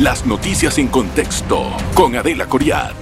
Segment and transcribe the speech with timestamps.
[0.00, 2.94] Las noticias en contexto con Adela Coriad.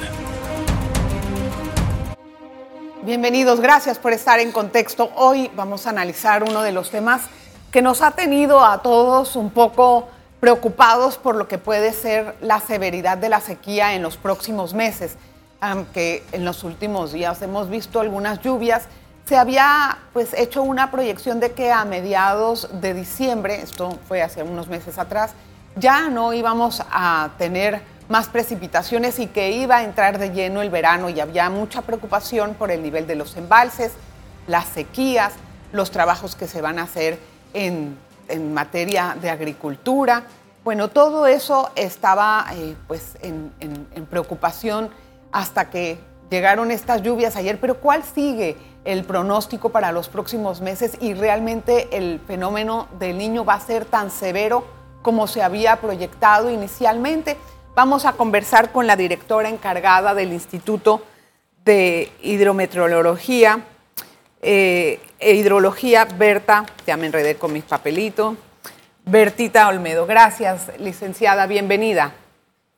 [3.04, 5.08] Bienvenidos, gracias por estar en contexto.
[5.14, 7.22] Hoy vamos a analizar uno de los temas
[7.70, 10.08] que nos ha tenido a todos un poco
[10.40, 15.18] preocupados por lo que puede ser la severidad de la sequía en los próximos meses,
[15.60, 18.88] aunque en los últimos días hemos visto algunas lluvias.
[19.24, 24.42] Se había pues hecho una proyección de que a mediados de diciembre, esto fue hace
[24.42, 25.30] unos meses atrás,
[25.78, 30.70] ya no íbamos a tener más precipitaciones y que iba a entrar de lleno el
[30.70, 33.92] verano y había mucha preocupación por el nivel de los embalses,
[34.46, 35.34] las sequías,
[35.72, 37.18] los trabajos que se van a hacer
[37.52, 40.24] en en materia de agricultura.
[40.64, 43.52] Bueno, todo eso estaba eh, pues en,
[44.10, 44.90] preocupación
[45.32, 45.98] hasta que
[46.30, 51.96] llegaron estas lluvias ayer, pero ¿cuál sigue el pronóstico para los próximos meses y realmente
[51.96, 54.64] el fenómeno del niño va a ser tan severo
[55.08, 57.38] como se había proyectado inicialmente?
[57.74, 61.02] Vamos a conversar con la directora encargada del Instituto
[61.64, 63.60] de Hidrometeorología,
[64.42, 68.36] eh, e hidrología, Berta, ya me enredé con mis papelitos.
[69.06, 72.12] Bertita Olmedo, gracias, licenciada, bienvenida.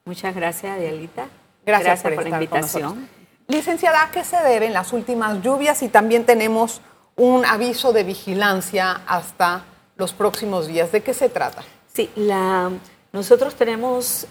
[0.05, 1.27] Muchas gracias, Adelita.
[1.67, 3.09] Gracias, por, la invitación.
[3.49, 5.83] Licenciada, ¿a qué se deben las últimas lluvias?
[5.83, 6.81] Y también tenemos
[7.17, 9.65] un aviso de vigilancia hasta
[9.97, 10.93] los próximos días.
[10.93, 11.65] ¿De qué se trata?
[12.01, 12.71] Sí, la,
[13.13, 14.27] nosotros tenemos,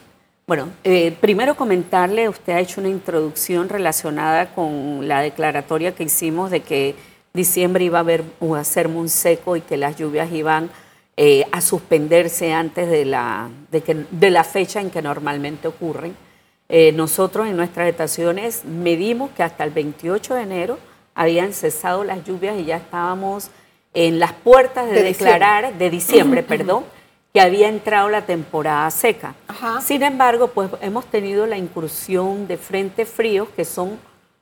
[0.47, 6.49] bueno, eh, primero comentarle, usted ha hecho una introducción relacionada con la declaratoria que hicimos
[6.49, 6.95] de que
[7.31, 8.23] diciembre iba a, haber,
[8.57, 10.71] a ser muy seco y que las lluvias iban
[11.15, 16.15] eh, a suspenderse antes de la, de, que, de la fecha en que normalmente ocurren.
[16.69, 20.79] Eh, nosotros en nuestras estaciones medimos que hasta el 28 de enero
[21.13, 23.51] habían cesado las lluvias y ya estábamos
[23.93, 26.83] en las puertas de, declarar, de diciembre, perdón,
[27.33, 29.35] que había entrado la temporada seca.
[29.81, 33.99] Sin embargo, pues hemos tenido la incursión de frentes fríos que son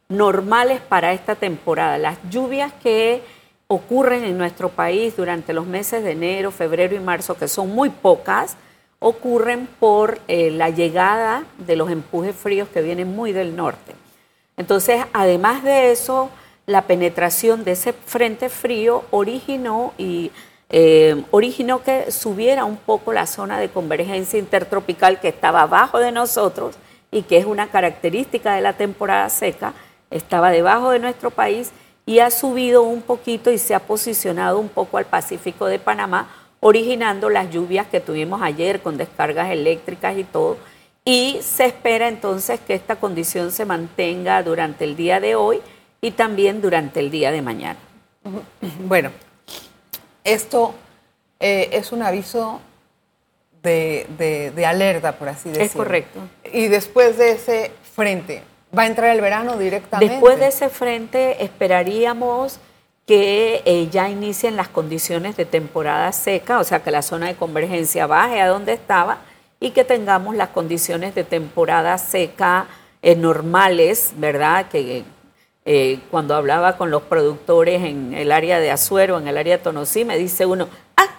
[0.10, 1.98] normales para esta temporada.
[1.98, 3.22] Las lluvias que
[3.68, 7.90] ocurren en nuestro país durante los meses de enero, febrero y marzo, que son muy
[7.90, 8.56] pocas,
[9.00, 13.94] ocurren por eh, la llegada de los empujes fríos que vienen muy del norte.
[14.56, 16.30] Entonces, además de eso,
[16.66, 20.32] la penetración de ese frente frío originó y
[20.70, 26.12] eh, originó que subiera un poco la zona de convergencia intertropical que estaba abajo de
[26.12, 26.76] nosotros
[27.10, 29.74] y que es una característica de la temporada seca,
[30.12, 31.72] estaba debajo de nuestro país
[32.06, 36.30] y ha subido un poquito y se ha posicionado un poco al Pacífico de Panamá,
[36.60, 40.58] originando las lluvias que tuvimos ayer con descargas eléctricas y todo.
[41.06, 45.62] Y se espera entonces que esta condición se mantenga durante el día de hoy
[46.02, 47.80] y también durante el día de mañana.
[48.86, 49.12] Bueno,
[50.28, 50.76] esto
[51.40, 52.62] eh, es un aviso
[53.64, 55.66] de, de, alerta, por así decirlo.
[55.66, 56.20] Es correcto.
[56.54, 58.44] Y después de ese frente,
[58.78, 60.14] ¿Va a entrar el verano directamente?
[60.14, 62.60] Después de ese frente esperaríamos
[63.06, 67.36] que eh, ya inicien las condiciones de temporada seca, o sea, que la zona de
[67.36, 69.20] convergencia baje a donde estaba
[69.62, 72.68] y que tengamos las condiciones de temporada seca
[73.02, 74.68] eh, normales, ¿verdad?
[74.68, 75.06] Que
[75.70, 79.64] eh, cuando hablaba con los productores en el área de Azuero, en el área de
[79.64, 81.10] Tonosí, me dice uno, ah,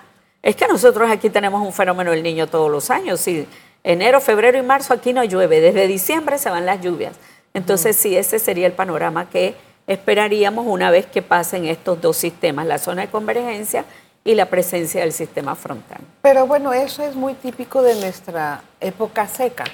[0.42, 3.47] es que nosotros aquí tenemos un fenómeno del niño todos los años, sí,
[3.84, 7.12] enero, febrero y marzo aquí no llueve, desde diciembre se van las lluvias.
[7.53, 9.54] Entonces, sí, ese sería el panorama que
[9.87, 13.84] esperaríamos una vez que pasen estos dos sistemas, la zona de convergencia
[14.25, 15.98] y la presencia del sistema frontal.
[16.22, 19.64] Pero bueno, eso es muy típico de nuestra época seca,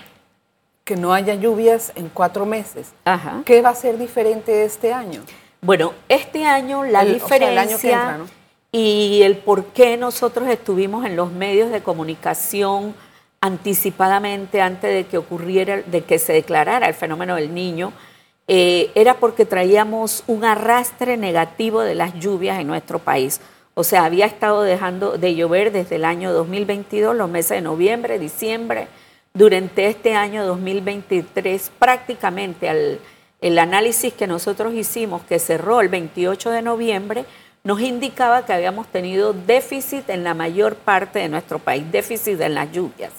[0.84, 2.92] que no haya lluvias en cuatro meses.
[3.04, 3.42] Ajá.
[3.44, 5.22] ¿Qué va a ser diferente este año?
[5.62, 8.20] Bueno, este año la diferencia
[8.70, 12.94] y el por qué nosotros estuvimos en los medios de comunicación
[13.40, 17.92] anticipadamente antes de que ocurriera, de que se declarara el fenómeno del niño,
[18.46, 23.40] eh, era porque traíamos un arrastre negativo de las lluvias en nuestro país.
[23.74, 28.18] O sea, había estado dejando de llover desde el año 2022, los meses de noviembre,
[28.18, 28.88] diciembre.
[29.36, 33.00] Durante este año 2023, prácticamente
[33.40, 37.24] el análisis que nosotros hicimos, que cerró el 28 de noviembre,
[37.64, 42.54] nos indicaba que habíamos tenido déficit en la mayor parte de nuestro país, déficit en
[42.54, 43.10] las lluvias.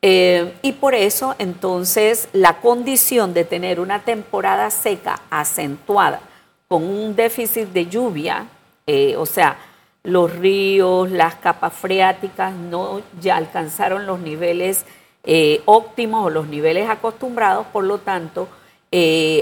[0.00, 6.20] Eh, y por eso entonces la condición de tener una temporada seca acentuada
[6.68, 8.46] con un déficit de lluvia,
[8.86, 9.56] eh, o sea,
[10.04, 14.84] los ríos, las capas freáticas no ya alcanzaron los niveles
[15.24, 18.48] eh, óptimos o los niveles acostumbrados, por lo tanto,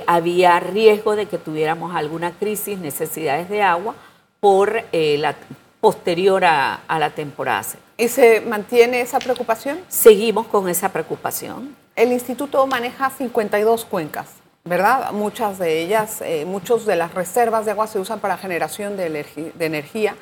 [0.06, 3.96] había riesgo de que tuviéramos alguna crisis, necesidades de agua
[4.38, 5.34] por la
[5.80, 7.64] posterior a, a la temporada.
[7.96, 9.80] ¿Y se mantiene esa preocupación?
[9.88, 11.76] Seguimos con esa preocupación.
[11.96, 14.28] El instituto maneja 52 cuencas,
[14.64, 15.12] ¿verdad?
[15.12, 19.10] Muchas de ellas, eh, muchas de las reservas de agua se usan para generación de,
[19.54, 20.16] de energía.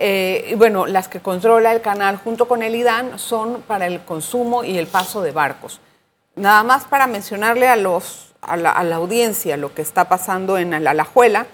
[0.00, 4.04] Eh, y bueno, las que controla el canal junto con el IDAN son para el
[4.04, 5.80] consumo y el paso de barcos.
[6.36, 10.92] Nada más para mencionarle a, los, a, la, audiencia lo que está pasando en la
[10.92, 11.46] Alajuela,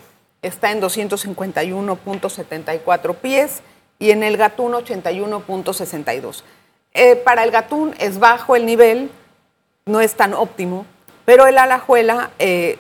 [0.43, 3.62] está en 251.74 pies
[3.99, 6.43] y en el Gatún 81.62.
[6.93, 9.11] Eh, para el Gatún es bajo el nivel,
[9.87, 10.85] no es tan óptimo,
[11.25, 12.76] pero el Alajuela eh,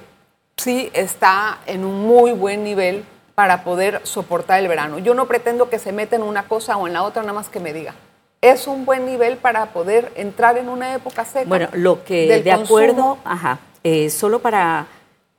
[0.58, 4.98] sí está en un muy buen nivel para poder soportar el verano.
[4.98, 7.48] Yo no pretendo que se meta en una cosa o en la otra, nada más
[7.48, 7.94] que me diga.
[8.40, 11.48] Es un buen nivel para poder entrar en una época seca.
[11.48, 14.86] Bueno, lo que del de acuerdo, ajá, eh, solo para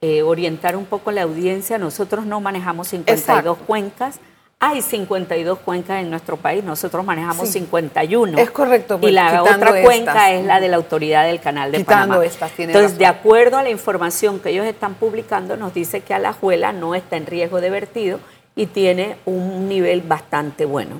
[0.01, 3.55] eh, orientar un poco la audiencia, nosotros no manejamos 52 Exacto.
[3.65, 4.19] cuencas.
[4.67, 7.59] Hay 52 cuencas en nuestro país, nosotros manejamos Sí.
[7.59, 8.39] 51.
[8.39, 10.31] Es correcto, Y pues, la quitando otra cuenca estas.
[10.31, 12.25] es la de la autoridad del canal de Quitando Panamá.
[12.25, 12.99] estas, tiene Entonces, razón.
[12.99, 17.15] de acuerdo a la información que ellos están publicando, nos dice que Alajuela no está
[17.15, 18.19] en riesgo de vertido
[18.55, 20.99] y tiene un nivel bastante bueno,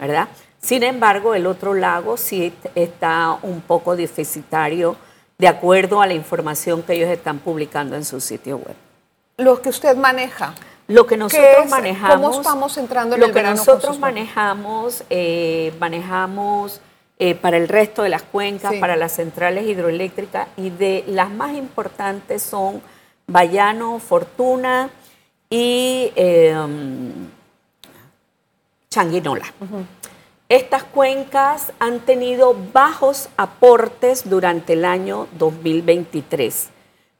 [0.00, 0.26] ¿verdad?
[0.60, 4.96] Sin embargo, el otro lago sí está un poco deficitario
[5.38, 8.74] de acuerdo a la información que ellos están publicando en su sitio web.
[9.36, 10.54] Lo que usted maneja.
[10.86, 11.70] Lo que nosotros es?
[11.70, 12.16] manejamos.
[12.16, 16.80] ¿Cómo estamos entrando en Lo el que nosotros manejamos, eh, manejamos
[17.18, 18.80] eh, para el resto de las cuencas, Sí.
[18.80, 22.82] para las centrales hidroeléctricas y de las más importantes son
[23.26, 24.90] Bayano, Fortuna
[25.48, 26.54] y eh,
[28.90, 29.46] Changuinola.
[30.48, 36.68] Estas cuencas han tenido bajos aportes durante el año 2023,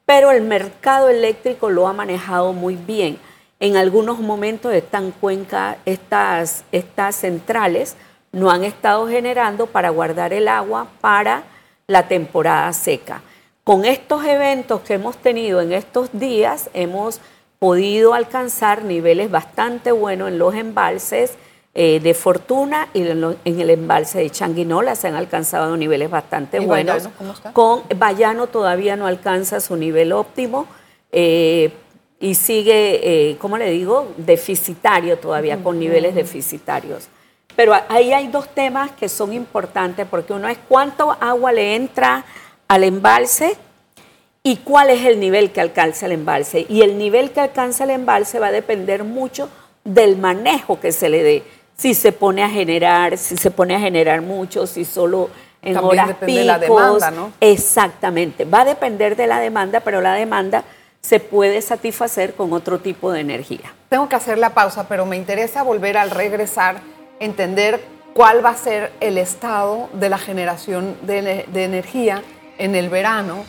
[0.05, 3.19] pero el mercado eléctrico lo ha manejado muy bien.
[3.61, 7.97] En algunos momentos están cuencas, estas, estas centrales
[8.33, 11.45] no han estado generando para guardar el agua para
[11.87, 13.23] la temporada seca.
[13.63, 17.21] Con estos eventos que hemos tenido en estos días, hemos
[17.59, 21.35] podido alcanzar niveles bastante buenos en los embalses
[21.77, 26.11] eh, de Fortuna y en, lo- en el embalse de Changuinola se han alcanzado niveles
[26.11, 26.95] bastante ¿Y buenos.
[26.97, 27.53] Bayano cómo está?
[27.53, 30.67] Con Bayano todavía no alcanza su nivel óptimo
[31.11, 31.73] eh,
[32.25, 37.09] y sigue, eh, ¿cómo le digo?, deficitario todavía, con niveles deficitarios.
[37.55, 42.25] Pero ahí hay dos temas que son importantes, porque uno es cuánto agua le entra
[42.67, 43.59] al embalse
[44.43, 46.65] y cuál es el nivel que alcanza el embalse.
[46.67, 49.51] Y el nivel que alcanza el embalse va a depender mucho
[49.85, 51.43] del manejo que se le dé.
[51.77, 55.29] Si se pone a generar, si se pone a generar mucho, si solo
[55.61, 57.33] en También horas depende de la demanda, ¿no?
[57.39, 58.47] Exactamente.
[58.47, 60.65] Va a depender de la demanda, pero la demanda
[61.05, 63.75] se puede satisfacer con otro tipo de energía.
[63.91, 66.77] Tengo que hacer la pausa, pero me interesa volver al regresar,
[67.21, 67.85] entender
[68.15, 72.23] cuál va a ser el estado de la generación de, ene- de energía
[72.57, 73.45] en el verano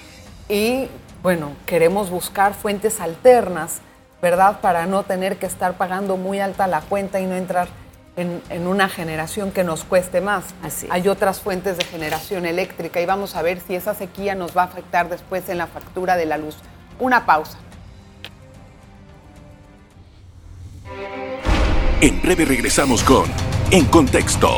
[0.49, 0.89] y,
[1.23, 3.79] bueno, queremos buscar fuentes alternas,
[4.21, 4.59] ¿verdad?
[4.59, 7.69] Para no tener que estar pagando muy alta la cuenta y no entrar
[8.17, 10.43] en, en una generación que nos cueste más.
[10.61, 10.87] Así.
[10.89, 14.63] Hay otras fuentes de generación eléctrica y vamos a ver si esa sequía nos va
[14.63, 16.57] a afectar después en la factura de la luz.
[16.99, 17.57] Una pausa.
[21.99, 23.25] En breve regresamos con
[23.71, 24.49] En Contexto.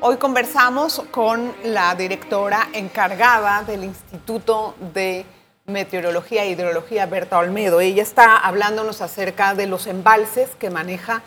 [0.00, 5.26] Hoy conversamos con la directora encargada del Instituto de
[5.66, 7.80] Meteorología e Hidrología, Berta Olmedo.
[7.80, 11.22] Ella está hablándonos acerca de los embalses que maneja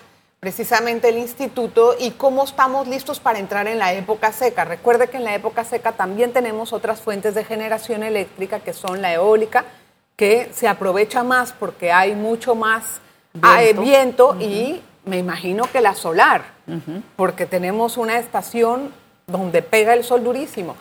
[0.48, 4.64] precisamente el instituto y cómo estamos listos para entrar en la época seca.
[4.64, 9.02] Recuerde que en la época seca también tenemos otras fuentes de generación eléctrica que son
[9.02, 9.66] la eólica,
[10.16, 13.02] que se aprovecha más porque hay mucho más
[13.42, 14.36] ah, eh, Viento.
[14.36, 16.46] viento y me imagino que la solar,
[17.18, 18.94] porque tenemos una estación
[19.26, 20.78] donde pega el sol durísimo.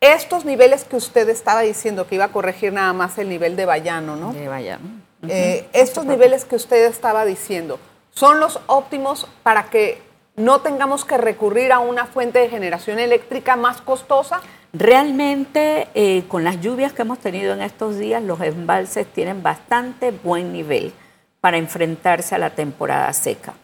[0.00, 3.66] Estos niveles que usted estaba diciendo que iba a corregir nada más el nivel de
[3.66, 4.32] Bayano, ¿no?
[4.32, 4.84] De Bayano.
[5.26, 7.80] Eh, estos niveles que usted estaba diciendo,
[8.18, 10.02] ¿son los óptimos para que
[10.34, 14.40] no tengamos que recurrir a una fuente de generación eléctrica más costosa?
[14.72, 20.10] Realmente, eh, con las lluvias que hemos tenido en estos días, los embalses tienen bastante
[20.10, 20.92] buen nivel
[21.40, 23.54] para enfrentarse a la temporada seca.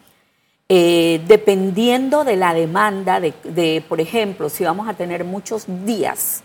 [0.69, 6.43] Eh, dependiendo de la demanda, de, por ejemplo, si vamos a tener muchos días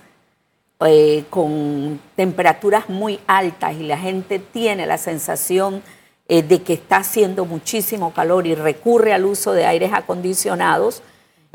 [0.85, 5.81] eh, con temperaturas muy altas y la gente tiene la sensación
[6.31, 11.03] eh, de que está haciendo muchísimo calor y recurre al uso de aires acondicionados,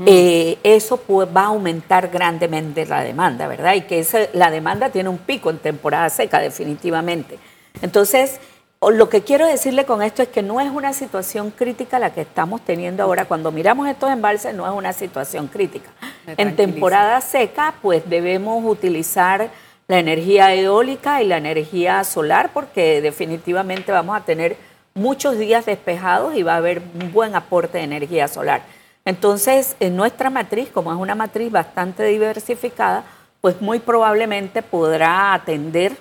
[0.05, 3.75] eh, eso pues, va a aumentar grandemente la demanda, ¿verdad?
[3.75, 7.39] Y que esa- la demanda tiene un pico en temporada seca, definitivamente.
[7.82, 8.39] Entonces,
[8.82, 12.22] lo que quiero decirle con esto es que no es una situación crítica la que
[12.22, 13.25] estamos teniendo ahora.
[13.25, 15.89] Cuando miramos estos embalses no es una situación crítica.
[16.38, 19.50] En temporada seca pues debemos utilizar
[19.88, 24.58] la energía eólica y la energía solar porque definitivamente vamos a tener
[24.94, 28.62] muchos días despejados y va a haber un buen aporte de energía solar.
[29.04, 33.04] Entonces, en nuestra matriz, como es una matriz bastante diversificada,
[33.42, 35.96] pues muy probablemente podrá atender,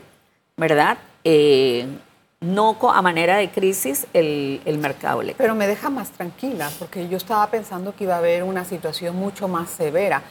[0.57, 0.97] ¿verdad?
[1.25, 1.87] Eh,
[2.41, 5.23] no a manera de crisis el, el, mercado.
[5.37, 9.17] Pero me deja más tranquila, porque yo estaba pensando que iba a haber una situación
[9.17, 10.23] mucho más severa.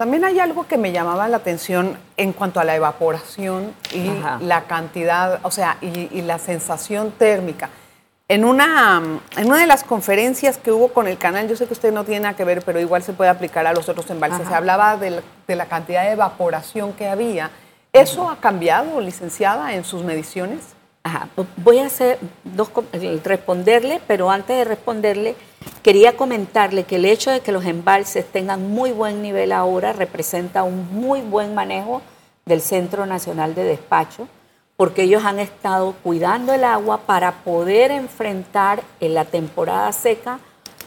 [0.00, 4.62] También hay algo que me llamaba la atención en cuanto a la evaporación y la
[4.62, 7.68] cantidad, o sea, y, la sensación térmica.
[8.26, 9.02] En una,
[9.36, 12.04] en una de las conferencias que hubo con el canal, yo sé que usted no
[12.04, 14.96] tiene nada que ver, pero igual se puede aplicar a los otros embalses, se hablaba
[14.96, 17.50] de la, cantidad de evaporación que había.
[17.92, 20.60] ¿Eso ha cambiado, licenciada, en sus mediciones?
[21.02, 21.28] Ajá.
[21.56, 22.70] Voy a hacer dos,
[23.24, 25.34] responderle, pero antes de responderle,
[25.82, 30.62] Quería comentarle que el hecho de que los embalses tengan muy buen nivel ahora representa
[30.62, 32.02] un muy buen manejo
[32.44, 34.28] del Centro Nacional de Despacho,
[34.76, 40.38] porque ellos han estado cuidando el agua para poder enfrentar en la temporada seca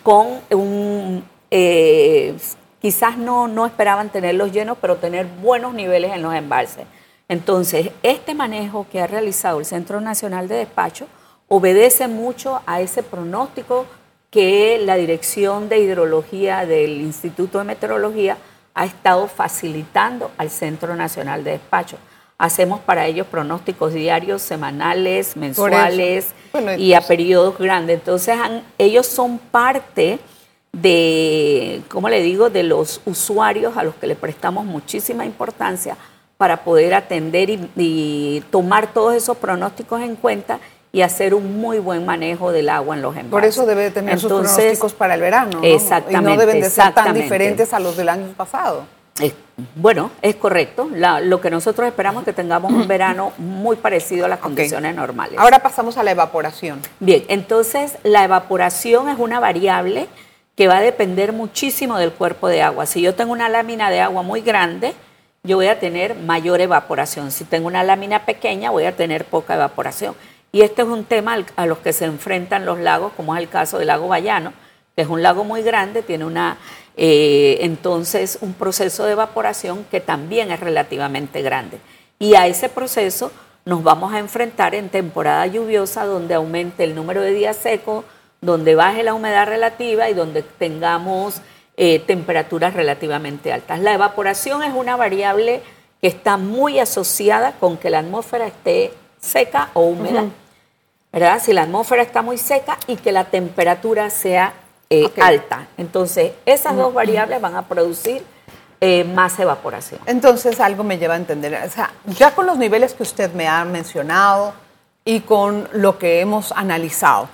[0.03, 1.23] con un...
[1.49, 2.35] Eh,
[2.79, 6.85] quizás no, no esperaban tenerlos llenos, pero tener buenos niveles en los embalses.
[7.33, 11.07] Entonces, este manejo que ha realizado el Centro Nacional de Despacho
[11.47, 13.87] obedece mucho a ese pronóstico
[14.29, 18.37] que la Dirección de Hidrología del Instituto de Meteorología
[18.75, 21.97] ha estado facilitando al Centro Nacional de Despacho.
[22.37, 26.27] Hacemos para ellos pronósticos diarios, semanales, mensuales
[26.77, 27.97] y a periodos grandes.
[27.97, 28.37] Entonces
[28.77, 30.19] ellos son parte
[30.71, 35.97] de, ¿cómo le digo?, de los usuarios a los que le prestamos muchísima importancia
[36.37, 40.59] para poder atender y tomar todos esos pronósticos en cuenta
[40.95, 43.31] y hacer un muy buen manejo del agua en los embalses.
[43.31, 45.59] Por eso debe tener sus pronósticos para el verano.
[45.59, 45.63] ¿no?
[45.63, 46.31] Exactamente.
[46.31, 48.85] Y no deben de ser tan diferentes a los del año pasado.
[49.75, 50.87] bueno, es correcto.
[51.23, 55.39] lo que nosotros esperamos es que tengamos un verano muy parecido a las condiciones normales.
[55.39, 56.79] Ahora pasamos a la evaporación.
[56.99, 60.07] Bien, entonces la evaporación es una variable
[60.55, 62.85] que va a depender muchísimo del cuerpo de agua.
[62.85, 64.93] Si yo tengo una lámina de agua muy grande,
[65.43, 67.31] yo voy a tener mayor evaporación.
[67.31, 70.15] Si tengo una lámina pequeña, voy a tener poca evaporación.
[70.53, 73.49] Y este es un tema a los que se enfrentan los lagos, como es el
[73.49, 74.53] caso del lago Bayano,
[74.95, 76.57] que es un lago muy grande, tiene una
[76.95, 81.79] eh, entonces un proceso de evaporación que también es relativamente grande.
[82.19, 83.31] Y a ese proceso
[83.65, 88.05] nos vamos a enfrentar en temporada lluviosa, donde aumente el número de días secos,
[88.39, 91.41] donde baje la humedad relativa y donde tengamos
[91.77, 93.79] eh, temperaturas relativamente altas.
[93.79, 95.61] La evaporación es una variable
[96.01, 100.25] que está muy asociada con que la atmósfera esté seca o húmeda.
[101.13, 101.39] ¿verdad?
[101.41, 104.53] Si la atmósfera está muy seca y que la temperatura sea
[104.89, 105.67] eh, alta.
[105.77, 108.23] Entonces, esas dos variables van a producir
[108.81, 110.01] eh, más evaporación.
[110.07, 113.47] Entonces, algo me lleva a entender, o sea, ya con los niveles que usted me
[113.47, 114.53] ha mencionado
[115.05, 117.29] y con lo que hemos analizado,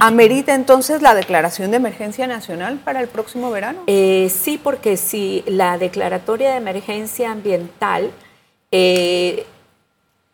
[0.00, 3.80] ¿amerita entonces la declaración de emergencia nacional para el próximo verano?
[3.86, 8.10] Eh, sí, porque si la declaratoria de emergencia ambiental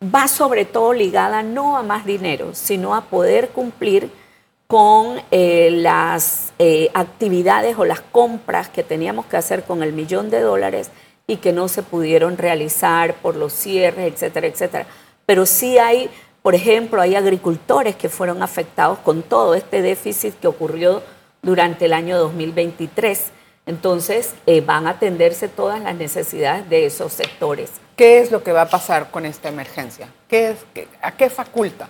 [0.03, 4.09] va sobre todo ligada no a más dinero, sino a poder cumplir
[4.71, 10.29] con eh, las eh, actividades o las compras que teníamos que hacer con el millón
[10.29, 10.91] de dólares
[11.27, 14.85] y que no se pudieron realizar por los cierres, etcétera, etcétera.
[15.25, 16.09] Pero sí hay,
[16.41, 21.03] por ejemplo, hay agricultores que fueron afectados con todo este déficit que ocurrió
[21.41, 23.31] durante el año 2023.
[23.67, 27.71] Entonces, eh, van a atenderse todas las necesidades de esos sectores.
[27.95, 30.07] ¿Qué es lo que va a pasar con esta emergencia?
[30.27, 30.57] ¿Qué es,
[31.01, 31.89] ¿A qué faculta?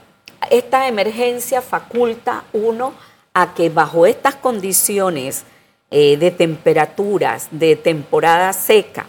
[0.50, 2.94] Esta emergencia faculta, uno,
[3.34, 5.46] a que bajo estas condiciones
[5.90, 9.06] eh, de temperaturas, de temporada seca,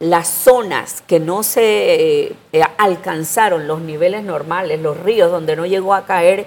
[0.00, 2.36] las zonas que no se eh,
[2.78, 6.46] alcanzaron los niveles normales, los ríos donde no llegó a caer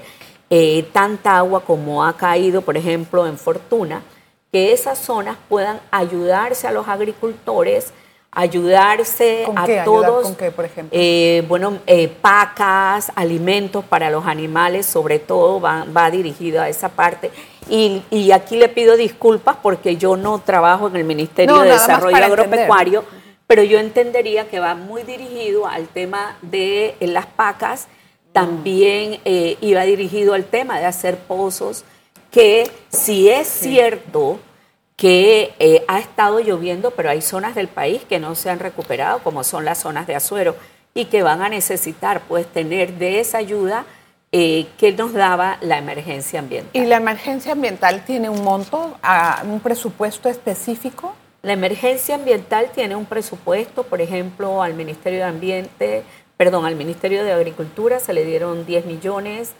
[0.50, 4.03] eh, tanta agua como ha caído, por ejemplo, en Fortuna,
[4.51, 7.93] que esas zonas puedan ayudarse a los agricultores
[8.36, 10.24] ayudarse a todos.
[10.24, 10.98] ¿Con qué, por ejemplo?
[11.00, 16.89] Eh, bueno, eh, pacas, alimentos para los animales, sobre todo va, va dirigido a esa
[16.89, 17.31] parte.
[17.69, 22.17] Y, y, aquí le pido disculpas porque yo no trabajo en el Ministerio de Desarrollo
[22.17, 23.05] Agropecuario,
[23.47, 27.88] pero yo entendería que va muy dirigido al tema de eh, las pacas,
[28.31, 31.85] también iba dirigido al tema de hacer pozos,
[32.31, 34.39] que si es cierto
[34.95, 39.19] que eh, ha estado lloviendo, pero hay zonas del país que no se han recuperado,
[39.19, 40.55] como son las zonas de Azuero,
[40.93, 43.85] y que van a necesitar pues tener de esa ayuda
[44.31, 46.71] eh, que nos daba la emergencia ambiental.
[46.73, 48.97] ¿Y la emergencia ambiental tiene un monto,
[49.43, 51.13] un presupuesto específico?
[51.43, 56.03] La emergencia ambiental tiene un presupuesto, por ejemplo, al Ministerio de Ambiente,
[56.38, 59.51] perdón, al Ministerio de Agricultura se le dieron 10 millones,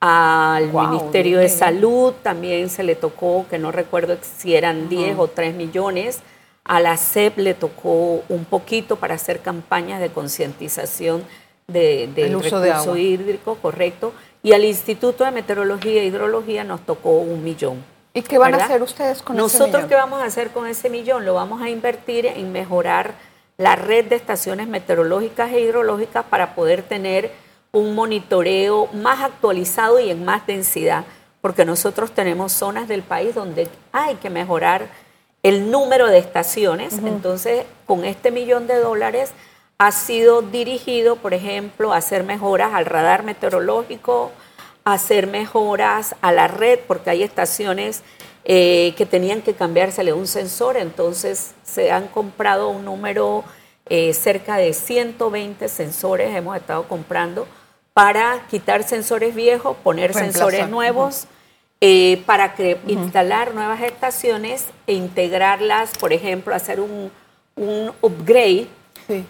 [0.00, 5.28] al Ministerio de Salud también se le tocó, que no recuerdo si eran 10 o
[5.28, 6.22] 3 millones,
[6.64, 11.22] a la SEP le tocó un poquito para hacer campañas de concientización
[11.68, 14.12] de, del uso recurso de hídrico, correcto.
[14.42, 17.76] Y al Instituto de Meteorología e Hidrología nos tocó un millón.
[18.18, 19.58] ¿Y qué van a hacer ustedes con ese millón?
[19.58, 21.24] Nosotros qué vamos a hacer con ese millón?
[21.24, 23.14] Lo vamos a invertir en mejorar
[23.56, 27.30] la red de estaciones meteorológicas e hidrológicas para poder tener
[27.70, 31.04] un monitoreo más actualizado y en más densidad,
[31.40, 34.88] porque nosotros tenemos zonas del país donde hay que mejorar
[35.44, 36.94] el número de estaciones.
[36.98, 39.30] Entonces, con este millón de dólares
[39.78, 44.32] ha sido dirigido, por ejemplo, a hacer mejoras al radar meteorológico,
[44.92, 48.02] hacer mejoras a la red, porque hay estaciones
[48.44, 53.44] eh, que tenían que cambiársele un sensor, entonces se han comprado un número
[53.86, 57.46] eh, cerca de 120 sensores, hemos estado comprando,
[57.92, 61.26] para quitar sensores viejos, poner sensores nuevos.
[61.80, 62.56] Eh, para
[62.88, 67.12] instalar nuevas estaciones e integrarlas, por ejemplo, hacer un,
[67.54, 68.66] un upgrade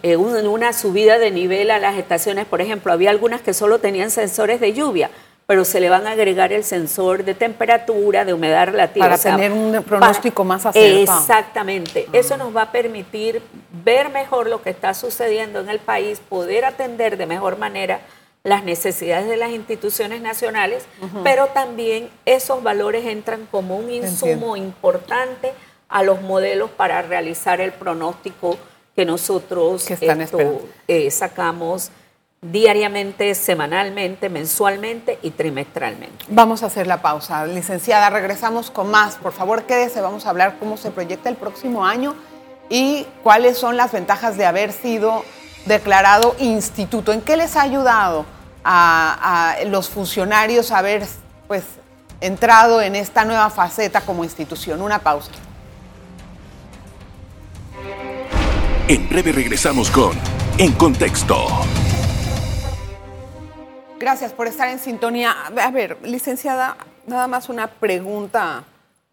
[0.03, 2.45] eh, una subida de nivel a las estaciones.
[2.45, 5.09] Por ejemplo, había algunas que solo tenían sensores de lluvia,
[5.49, 9.07] pero se le van a agregar el sensor de temperatura, de humedad relativa.
[9.07, 11.19] Para tener un pronóstico más acertado.
[11.19, 12.05] Exactamente.
[12.07, 12.11] Ah.
[12.13, 13.41] Eso nos va a permitir
[13.83, 18.01] ver mejor lo que está sucediendo en el país, poder atender de mejor manera
[18.43, 20.85] las necesidades de las instituciones nacionales,
[21.23, 25.51] pero también esos valores entran como un insumo importante
[25.87, 28.55] a los modelos para realizar el pronóstico
[28.95, 29.87] que nosotros
[30.87, 31.89] eh, sacamos
[32.41, 36.25] diariamente, semanalmente, mensualmente y trimestralmente.
[36.29, 37.45] Vamos a hacer la pausa.
[37.45, 39.15] Licenciada, regresamos con más.
[39.15, 40.01] Por favor, quédese.
[40.01, 42.15] Vamos a hablar cómo se proyecta el próximo año
[42.69, 45.23] y cuáles son las ventajas de haber sido
[45.65, 47.11] declarado instituto.
[47.11, 48.25] ¿En qué les ha ayudado
[48.63, 51.05] a, a los funcionarios haber
[51.47, 51.63] pues,
[52.21, 54.81] entrado en esta nueva faceta como institución?
[54.81, 55.31] Una pausa.
[58.87, 60.17] En breve regresamos con
[60.57, 61.45] En Contexto.
[63.99, 65.35] Gracias por estar en sintonía.
[65.61, 68.63] A ver, licenciada, nada más una pregunta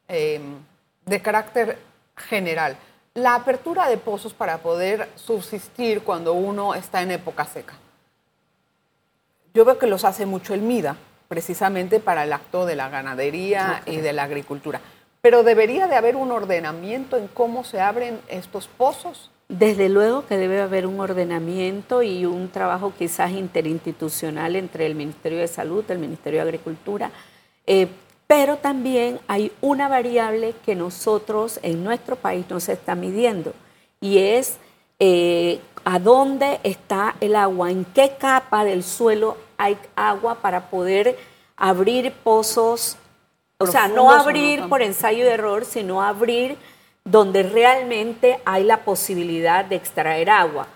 [0.06, 0.58] em,
[1.04, 1.76] de carácter
[2.16, 2.76] general.
[3.14, 7.74] La apertura de pozos para poder subsistir cuando uno está en época seca.
[9.52, 10.96] Yo veo que los hace mucho el MIDA,
[11.26, 14.80] precisamente para el acto de la ganadería y de la agricultura.
[15.20, 20.36] Pero debería de haber un ordenamiento en cómo se abren estos pozos desde luego que
[20.36, 25.98] debe haber un ordenamiento y un trabajo quizás interinstitucional entre el Ministerio de Salud, el
[25.98, 27.10] Ministerio de Agricultura,
[27.66, 27.88] eh,
[28.26, 33.52] pero también hay una variable que nosotros en nuestro país no se está midiendo
[34.00, 34.56] y es
[34.98, 41.16] eh, a dónde está el agua, en qué capa del suelo hay agua para poder
[41.56, 42.96] abrir pozos,
[43.58, 46.56] o sea, no abrir por ensayo de error, sino abrir
[47.06, 50.66] donde realmente hay la posibilidad de extraer agua.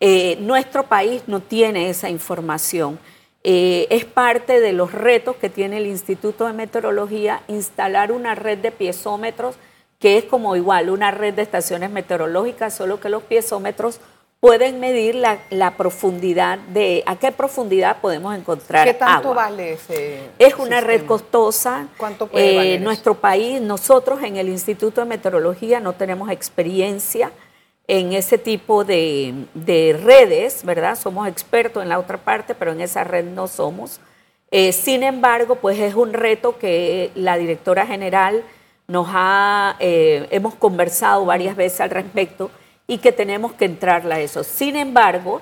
[0.00, 2.98] Eh, nuestro país no tiene esa información.
[3.44, 8.58] Eh, es parte de los retos que tiene el Instituto de Meteorología instalar una red
[8.58, 9.56] de piezómetros
[9.98, 14.00] que es como igual una red de estaciones meteorológicas, solo que los piezómetros
[14.40, 20.20] pueden medir la, profundidad de a qué profundidad podemos encontrar ¿Qué tanto vale ese?
[20.38, 21.88] Es una red costosa.
[21.96, 27.32] ¿Cuánto puede valer eh, Nuestro país, nosotros en el Instituto de Meteorología no tenemos experiencia
[27.88, 29.46] en ese tipo de,
[30.04, 30.96] redes, ¿verdad?
[30.96, 34.00] Somos expertos en la otra parte, pero en esa red no somos.
[34.50, 38.44] Eh, sin embargo, pues es un reto que la directora general
[38.86, 42.50] nos ha, eh, hemos conversado varias veces al respecto
[42.88, 44.42] y que tenemos que entrarla a eso.
[44.42, 45.40] Sin embargo,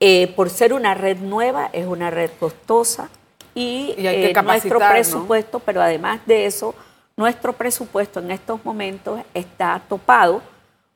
[0.00, 3.10] eh, por ser una red nueva, es una red costosa
[3.54, 6.74] y, eh, nuestro presupuesto, pero además de eso,
[7.16, 10.40] nuestro presupuesto en estos momentos está topado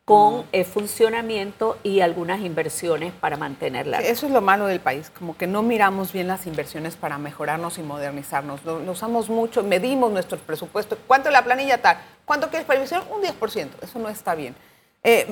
[0.06, 3.98] con el funcionamiento y algunas inversiones para mantenerla.
[3.98, 7.78] Eso es lo malo del país, como que no miramos bien las inversiones para mejorarnos
[7.78, 8.64] y modernizarnos.
[8.64, 10.96] Lo, usamos mucho, medimos nuestros presupuestos.
[11.08, 11.98] ¿Cuánto la planilla tal?
[12.24, 13.02] ¿Cuánto quieres para inversión?
[13.10, 13.68] Un 10%.
[13.82, 14.54] Eso no está bien.
[15.08, 15.24] Eh,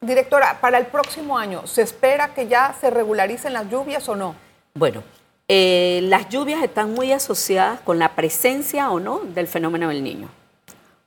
[0.00, 4.34] directora, para el próximo año, ¿se espera que ya se regularicen las lluvias o no?
[4.74, 5.04] Bueno,
[5.46, 10.28] eh, las lluvias están muy asociadas con la presencia o no del fenómeno del niño.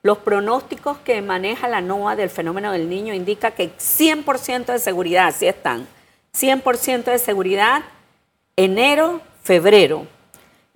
[0.02, 5.26] Los pronósticos que maneja la NOAA del fenómeno del niño indica que 100% de seguridad,
[5.26, 5.86] así están,
[6.34, 7.82] 100% de seguridad,
[8.56, 10.06] enero, febrero.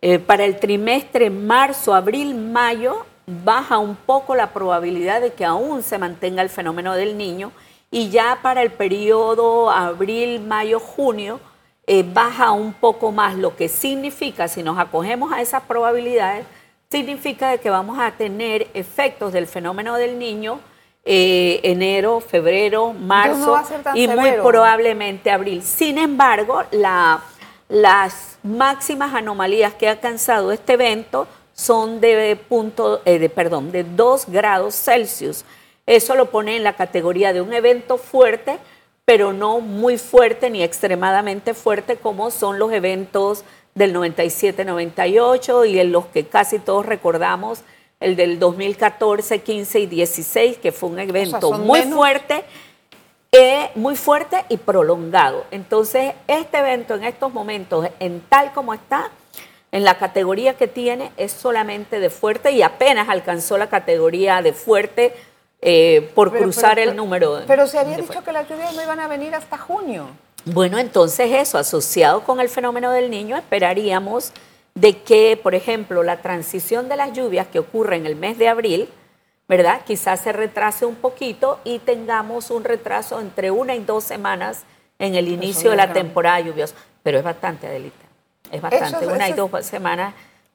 [0.03, 5.83] Eh, para el trimestre marzo, abril, mayo, baja un poco la probabilidad de que aún
[5.83, 7.53] se mantenga el fenómeno del niño
[7.91, 11.41] y ya para el periodo abril, mayo, junio,
[11.87, 16.47] eh, baja un poco más, lo que significa, si nos acogemos a esas probabilidades,
[16.91, 20.61] significa que vamos a tener efectos del fenómeno del niño
[21.05, 23.61] eh, enero, febrero, marzo
[23.95, 25.63] y muy probablemente abril.
[25.63, 33.29] Sin embargo, las máximas anomalías que ha alcanzado este evento son de punto, eh, de,
[33.29, 35.45] perdón, de 2 grados Celsius.
[35.87, 38.59] Eso lo pone en la categoría de un evento fuerte,
[39.05, 45.93] pero no muy fuerte ni extremadamente fuerte como son los eventos del 97-98 y en
[45.93, 47.62] los que casi todos recordamos
[48.01, 52.45] el del 2014, 15 y 16, que fue un evento muy fuerte,
[53.33, 55.45] eh, muy fuerte y prolongado.
[55.51, 59.11] Entonces, este evento en estos momentos, en tal como está,
[59.75, 64.53] en la categoría que tiene, es solamente de fuerte y apenas alcanzó la categoría de
[64.53, 65.13] fuerte
[65.61, 67.41] eh, por cruzar el número.
[67.49, 70.11] Pero se había dicho que las lluvias no iban a venir hasta junio.
[70.45, 74.31] Bueno, entonces eso, asociado con el fenómeno del niño, esperaríamos
[74.77, 78.47] de que, por ejemplo, la transición de las lluvias que ocurre en el mes de
[78.47, 78.89] abril,
[79.49, 79.81] ¿verdad?
[79.85, 84.63] Quizás se retrase un poquito y tengamos un retraso entre una y dos semanas
[85.01, 86.77] en el inicio de la temporada lluviosa.
[87.03, 88.04] Pero es bastante, Adelita.
[88.55, 89.07] Es bastante.
[89.07, 90.14] una y dos semanas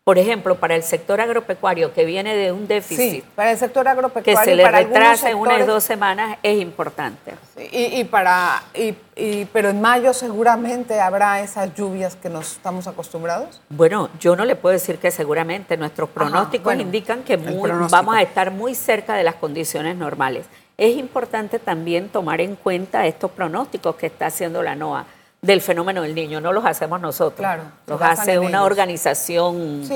[0.10, 3.24] por ejemplo, para el sector agropecuario que viene de un déficit.
[3.36, 4.40] para el sector agropecuario.
[4.40, 7.36] Que se le retrasa en unas dos semanas es importante.
[7.72, 13.62] y, para, y, pero en mayo seguramente habrá esas lluvias que nos estamos acostumbrados.
[13.70, 18.50] Bueno, yo no le puedo decir que seguramente nuestros pronósticos indican que vamos a estar
[18.50, 20.48] muy cerca de las condiciones normales.
[20.76, 25.06] Es importante también tomar en cuenta estos pronósticos que está haciendo la NOAA
[25.42, 27.40] del fenómeno del niño, no los hacemos nosotros.
[27.40, 29.88] Claro, los hace una organización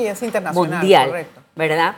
[0.53, 1.95] mundial, ¿verdad?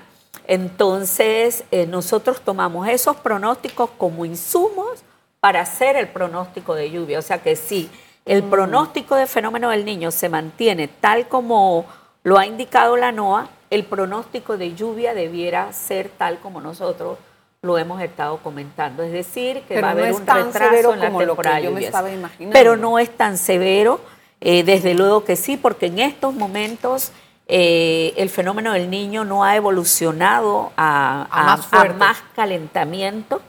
[0.47, 5.03] Entonces, eh, nosotros tomamos esos pronósticos como insumos
[5.39, 7.19] para hacer el pronóstico de lluvia.
[7.19, 7.89] O sea que si
[8.25, 8.49] el mm.
[8.49, 11.85] pronóstico de fenómeno del niño se mantiene tal como
[12.23, 17.17] lo ha indicado la NOAA, el pronóstico de lluvia debiera ser tal como nosotros
[17.65, 19.03] lo hemos estado comentando.
[19.03, 22.53] Es decir, que va a haber un retraso en la temporada yo me estaba imaginando.
[22.53, 23.99] Pero no es tan severo,
[24.39, 27.11] eh, desde luego que sí, porque en estos momentos
[27.47, 31.57] eh, el fenómeno del niño no ha evolucionado a,
[31.97, 33.41] más, calentamiento,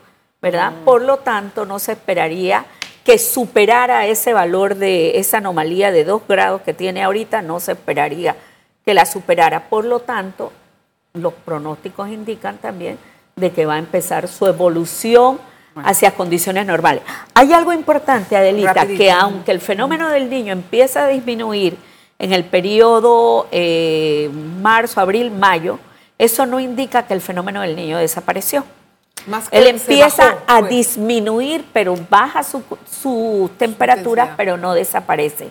[0.42, 0.72] ¿verdad?
[0.72, 0.84] Mm.
[0.84, 2.66] Por lo tanto, no se esperaría
[3.04, 7.72] que superara ese valor de esa anomalía de 2 grados que tiene ahorita, no se
[7.72, 8.36] esperaría
[8.84, 9.68] que la superara.
[9.68, 10.52] Por lo tanto,
[11.14, 12.98] los pronósticos indican también
[13.38, 15.38] de que va a empezar su evolución
[15.84, 17.02] hacia condiciones normales.
[17.34, 21.76] Hay algo importante, Adelita, que aunque el fenómeno del niño empieza a disminuir
[22.18, 24.30] en el periodo eh,
[24.62, 25.78] marzo, abril, mayo,
[26.16, 28.64] eso no indica que el fenómeno del niño desapareció.
[29.50, 30.70] Él empieza a pues.
[30.70, 35.50] disminuir, pero baja sus su temperaturas, pero no desaparece.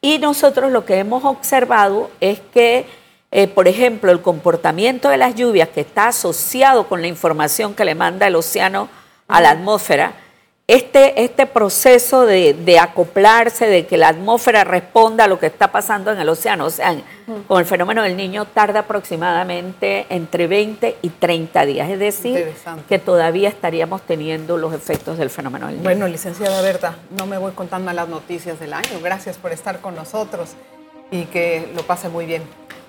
[0.00, 2.86] Y nosotros lo que hemos observado es que
[3.30, 7.84] eh, por ejemplo, el comportamiento de las lluvias que está asociado con la información que
[7.84, 8.88] le manda el océano
[9.26, 10.14] a la atmósfera,
[10.66, 16.12] este, este proceso de, acoplarse, de que la atmósfera responda a lo que está pasando
[16.12, 16.94] en el océano, o sea,
[17.46, 21.88] con el fenómeno del niño, tarda aproximadamente entre 20 y 30 días.
[21.88, 22.52] Es decir,
[22.86, 25.84] que todavía estaríamos teniendo los efectos del fenómeno del niño.
[25.84, 29.00] Bueno, licenciada Berta, no me voy contando las noticias del año.
[29.02, 30.50] Gracias por estar con nosotros
[31.10, 32.42] y que lo pase muy bien.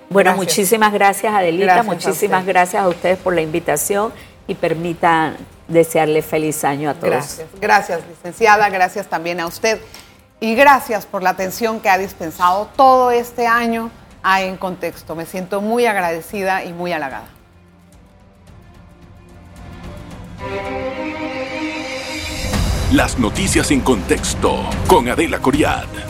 [0.10, 4.12] Bueno, muchísimas gracias Adelita, muchísimas gracias a ustedes por la invitación
[4.48, 7.12] y permitan desearle feliz año a todos.
[7.12, 9.80] Gracias, gracias licenciada, gracias también a usted
[10.40, 13.92] y gracias por la atención que ha dispensado todo este año
[14.24, 15.16] a En Contexto.
[15.16, 17.28] Me siento muy agradecida y muy halagada.
[22.94, 26.09] Las noticias en contexto con Adela Coriad.